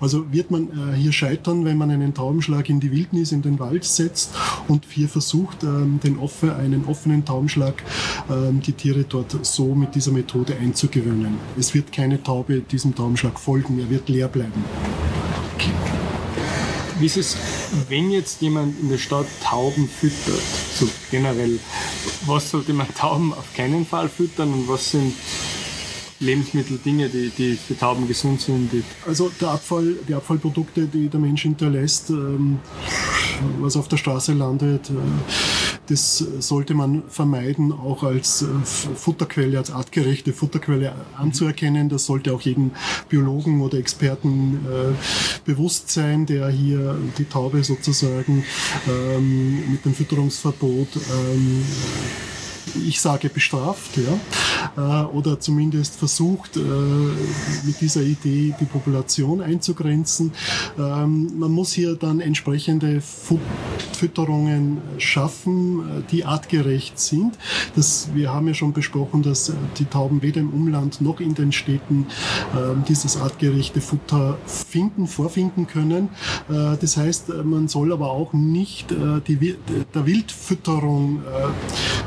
[0.00, 3.58] Also wird man äh, hier scheitern, wenn man einen Taubenschlag in die Wildnis, in den
[3.58, 4.30] Wald setzt
[4.68, 7.82] und hier versucht, ähm, den offen, einen offenen Taubenschlag,
[8.30, 11.34] ähm, die Tiere dort so mit dieser Methode einzugewöhnen.
[11.58, 14.53] Es wird keine Taube diesem Taubenschlag folgen, er wird leer bleiben.
[16.98, 17.36] Wie ist es,
[17.88, 20.42] wenn jetzt jemand in der Stadt Tauben füttert,
[20.74, 21.58] so generell,
[22.26, 25.12] was sollte man Tauben auf keinen Fall füttern und was sind
[26.20, 28.70] Lebensmittel, Dinge, die, die für Tauben gesund sind?
[29.06, 32.60] also der Abfall, die Abfallprodukte, die der Mensch hinterlässt, ähm,
[33.60, 34.92] was auf der Straße landet, äh,
[35.88, 41.88] das sollte man vermeiden, auch als äh, Futterquelle, als artgerechte Futterquelle anzuerkennen.
[41.88, 42.70] Das sollte auch jedem
[43.08, 44.94] Biologen oder Experten äh,
[45.44, 48.44] bewusst sein, der hier die Taube sozusagen
[48.88, 51.64] ähm, mit dem Fütterungsverbot ähm,
[52.76, 54.18] ich sage bestraft, ja,
[54.76, 56.60] äh, oder zumindest versucht, äh,
[57.64, 60.32] mit dieser Idee die Population einzugrenzen.
[60.78, 63.00] Ähm, man muss hier dann entsprechende
[63.92, 67.38] Fütterungen schaffen, äh, die artgerecht sind.
[67.76, 71.52] Das, wir haben ja schon besprochen, dass die Tauben weder im Umland noch in den
[71.52, 72.06] Städten
[72.56, 76.08] ähm, dieses artgerechte Futter finden, vorfinden können.
[76.48, 79.56] Das heißt, man soll aber auch nicht die,
[79.94, 81.22] der Wildfütterung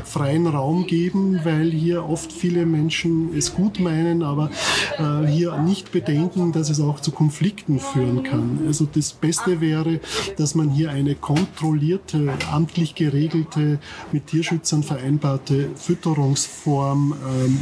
[0.04, 4.50] freien Raum geben, weil hier oft viele Menschen es gut meinen, aber
[4.98, 8.60] äh, hier nicht bedenken, dass es auch zu Konflikten führen kann.
[8.66, 10.00] Also das Beste wäre,
[10.36, 13.78] dass man hier eine kontrollierte, amtlich geregelte,
[14.12, 17.58] mit Tierschützern vereinbarte Fütterungsform ähm,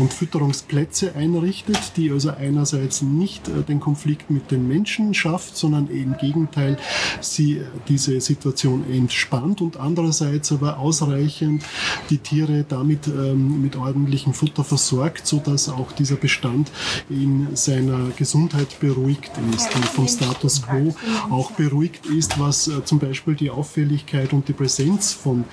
[0.00, 5.88] und Fütterungsplätze einrichtet, die also einerseits nicht äh, den Konflikt mit den Menschen schafft, sondern
[5.88, 6.76] im Gegenteil
[7.20, 11.64] sie diese Situation entspannt und andererseits aber ausreichend
[12.10, 16.70] die Tiere damit ähm, mit ordentlichem Futter versorgt, so dass auch dieser Bestand
[17.08, 20.94] in seiner Gesundheit beruhigt ist und vom Status quo
[21.30, 25.44] auch beruhigt ist, was äh, zum Beispiel die Auffälligkeit und die Präsenz von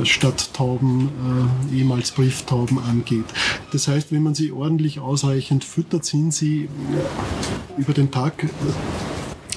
[0.00, 1.08] äh, Stadttauben,
[1.70, 3.26] äh, ehemals Brieftauben angeht.
[3.72, 8.48] Das heißt, wenn man sie ordentlich ausreichend füttert, sind sie äh, über den Tag äh,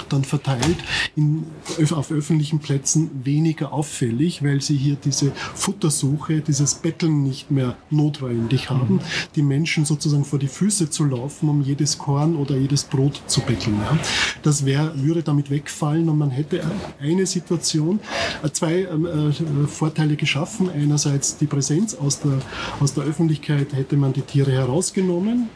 [0.09, 0.77] dann verteilt
[1.15, 1.45] in,
[1.91, 8.69] auf öffentlichen Plätzen weniger auffällig, weil sie hier diese Futtersuche, dieses Betteln nicht mehr notwendig
[8.69, 9.01] haben, mhm.
[9.35, 13.41] die Menschen sozusagen vor die Füße zu laufen, um jedes Korn oder jedes Brot zu
[13.41, 13.77] betteln.
[13.79, 13.97] Ja.
[14.41, 16.61] Das wär, würde damit wegfallen und man hätte
[16.99, 17.99] eine Situation,
[18.43, 20.69] äh, zwei ähm, äh, Vorteile geschaffen.
[20.69, 22.39] Einerseits die Präsenz aus der,
[22.79, 25.49] aus der Öffentlichkeit hätte man die Tiere herausgenommen,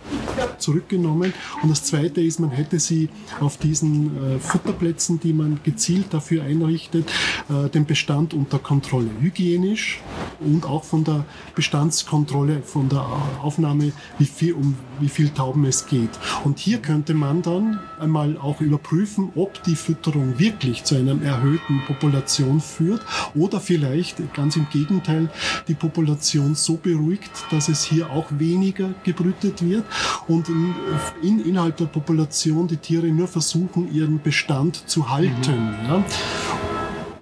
[0.60, 6.13] zurückgenommen und das zweite ist, man hätte sie auf diesen äh, Futterplätzen, die man gezielt
[6.13, 7.12] dafür einrichtet,
[7.50, 9.10] äh, den Bestand unter Kontrolle.
[9.20, 10.02] Hygienisch
[10.39, 13.06] und auch von der Bestandskontrolle, von der
[13.41, 16.10] Aufnahme, wie viel, um wie viel Tauben es geht.
[16.43, 21.82] Und hier könnte man dann einmal auch überprüfen, ob die Fütterung wirklich zu einer erhöhten
[21.86, 23.02] Population führt
[23.36, 25.30] oder vielleicht ganz im Gegenteil
[25.67, 29.86] die Population so beruhigt, dass es hier auch weniger gebrütet wird
[30.28, 30.73] und in,
[31.21, 35.54] in, innerhalb der Population die Tiere nur versuchen, ihren Bestand zu halten.
[35.54, 35.88] Mhm.
[35.88, 36.04] Ja.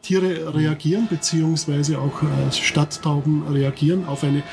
[0.06, 4.44] Tiere reagieren, beziehungsweise auch äh, Stadttauben reagieren auf eine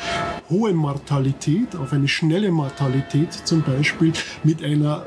[0.48, 5.04] hohe Mortalität, auf eine schnelle Mortalität zum Beispiel mit einer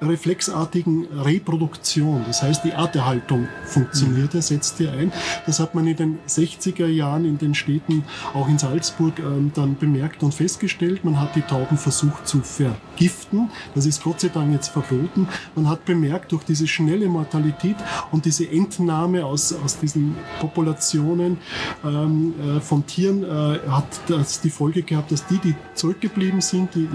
[0.00, 2.22] reflexartigen Reproduktion.
[2.26, 5.12] Das heißt, die Arterhaltung funktioniert, er setzt hier ein.
[5.46, 9.76] Das hat man in den 60er Jahren in den Städten, auch in Salzburg, ähm, dann
[9.76, 11.04] bemerkt und festgestellt.
[11.04, 13.50] Man hat die Tauben versucht zu vergiften.
[13.74, 15.28] Das ist Gott sei Dank jetzt verboten.
[15.54, 17.76] Man hat bemerkt, durch diese schnelle Mortalität
[18.10, 21.38] und diese Entnahme aus, aus diesen Populationen
[21.84, 26.74] ähm, äh, von Tieren, äh, hat das die Folge gehabt, dass die, die zurückgeblieben sind,
[26.74, 26.88] die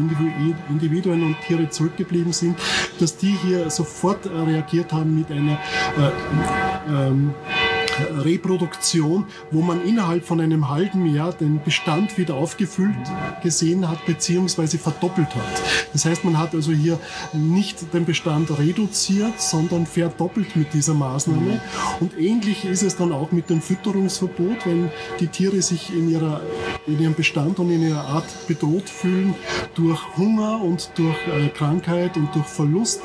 [0.69, 2.57] Individuen und Tiere zurückgeblieben sind,
[2.99, 7.33] dass die hier sofort reagiert haben mit einer äh, ähm,
[8.23, 12.95] Reproduktion, wo man innerhalb von einem halben Jahr den Bestand wieder aufgefüllt
[13.41, 15.61] gesehen hat beziehungsweise verdoppelt hat.
[15.91, 16.99] Das heißt, man hat also hier
[17.33, 21.61] nicht den Bestand reduziert, sondern verdoppelt mit dieser Maßnahme.
[21.99, 26.41] Und ähnlich ist es dann auch mit dem Fütterungsverbot, wenn die Tiere sich in, ihrer,
[26.87, 29.35] in ihrem Bestand und in ihrer Art bedroht fühlen
[29.75, 33.01] durch Hunger und durch äh, Krankheit und durch Verlust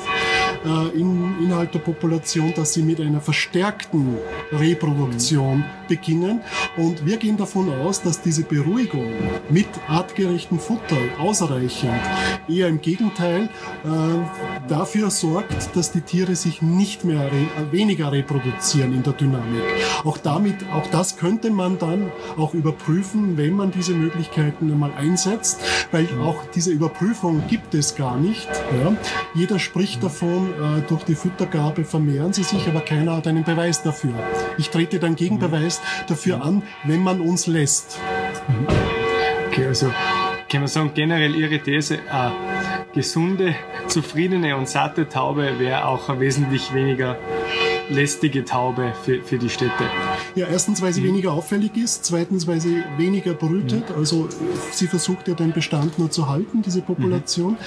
[0.65, 4.17] äh, in, innerhalb der Population, dass sie mit einer verstärkten
[4.51, 6.41] Reproduktion beginnen.
[6.77, 9.11] Und wir gehen davon aus, dass diese Beruhigung
[9.49, 11.99] mit artgerechtem Futter ausreichend,
[12.47, 13.49] eher im Gegenteil,
[13.83, 19.63] äh, dafür sorgt, dass die Tiere sich nicht mehr re weniger reproduzieren in der Dynamik.
[20.05, 25.59] Auch damit, auch das könnte man dann auch überprüfen, wenn man diese Möglichkeiten einmal einsetzt,
[25.91, 28.47] weil auch diese Überprüfung gibt es gar nicht.
[28.83, 28.95] Ja.
[29.33, 33.81] Jeder spricht davon, äh, durch die Futtergabe vermehren sie sich, aber keiner hat einen Beweis
[33.81, 34.13] dafür.
[34.57, 37.99] Ich trete dann Gegenbeweis dafür an, wenn man uns lässt.
[39.47, 39.91] Okay, also
[40.49, 42.33] kann man sagen, generell Ihre These, eine
[42.93, 43.55] gesunde,
[43.87, 47.17] zufriedene und satte Taube wäre auch wesentlich weniger
[47.89, 49.83] lästige Taube für, für die Städte?
[50.35, 51.07] Ja, erstens, weil sie mhm.
[51.07, 53.89] weniger auffällig ist, zweitens, weil sie weniger brütet.
[53.89, 53.95] Mhm.
[53.95, 54.29] Also
[54.71, 57.57] sie versucht ja den Bestand nur zu halten, diese Population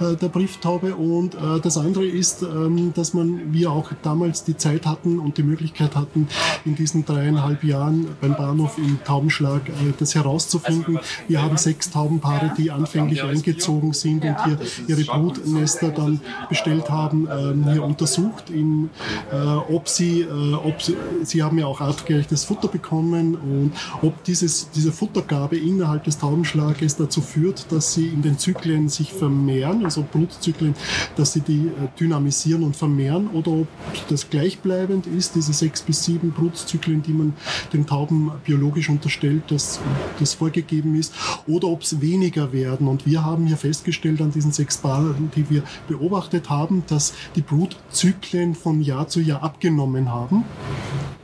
[0.00, 0.06] mhm.
[0.06, 0.94] äh, der Brieftaube.
[0.94, 5.38] Und äh, das andere ist, ähm, dass man, wir auch damals die Zeit hatten und
[5.38, 6.28] die Möglichkeit hatten,
[6.64, 10.98] in diesen dreieinhalb Jahren beim Bahnhof im Taubenschlag äh, das herauszufinden.
[11.28, 14.58] Wir haben sechs Taubenpaare, die anfänglich eingezogen sind und hier
[14.88, 18.90] ihre Brutnester dann bestellt haben, ähm, hier untersucht in
[19.32, 19.36] äh,
[19.68, 24.70] ob sie, äh, ob sie, sie haben ja auch artgerechtes Futter bekommen und ob dieses,
[24.70, 30.04] diese Futtergabe innerhalb des Taubenschlages dazu führt, dass sie in den Zyklen sich vermehren, also
[30.10, 30.74] Brutzyklen,
[31.16, 33.68] dass sie die äh, dynamisieren und vermehren oder ob
[34.08, 37.34] das gleichbleibend ist, diese sechs bis sieben Brutzyklen, die man
[37.72, 39.80] den Tauben biologisch unterstellt, dass
[40.18, 41.14] das vorgegeben ist,
[41.46, 42.88] oder ob es weniger werden.
[42.88, 47.42] Und wir haben hier festgestellt an diesen sechs Paaren, die wir beobachtet haben, dass die
[47.42, 50.44] Brutzyklen von Jahr zu Jahr ab abgenommen haben.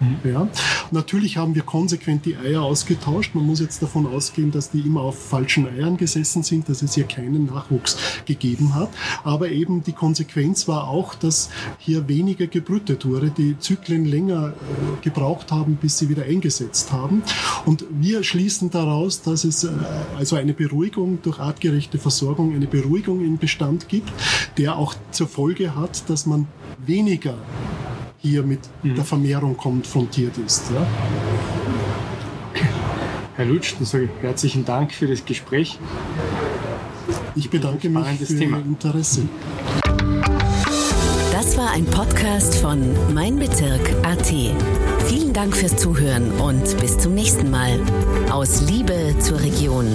[0.00, 0.18] Mhm.
[0.24, 0.48] Ja.
[0.90, 3.34] Natürlich haben wir konsequent die Eier ausgetauscht.
[3.34, 6.94] Man muss jetzt davon ausgehen, dass die immer auf falschen Eiern gesessen sind, dass es
[6.94, 8.88] hier keinen Nachwuchs gegeben hat.
[9.22, 15.04] Aber eben die Konsequenz war auch, dass hier weniger gebrütet wurde, die Zyklen länger äh,
[15.04, 17.22] gebraucht haben, bis sie wieder eingesetzt haben.
[17.66, 19.70] Und wir schließen daraus, dass es äh,
[20.16, 24.10] also eine Beruhigung durch artgerechte Versorgung, eine Beruhigung im Bestand gibt,
[24.56, 26.46] der auch zur Folge hat, dass man
[26.86, 27.36] weniger
[28.22, 28.94] hier mit mhm.
[28.94, 30.70] der Vermehrung konfrontiert ist.
[30.72, 30.86] Ja.
[33.36, 35.78] Herr Lutsch, dann sage ich herzlichen Dank für das Gespräch.
[37.34, 38.58] Ich bedanke mich für Thema.
[38.58, 39.28] Ihr Interesse.
[41.32, 44.32] Das war ein Podcast von Mein Bezirk AT.
[45.06, 47.80] Vielen Dank fürs Zuhören und bis zum nächsten Mal.
[48.30, 49.86] Aus Liebe zur Region.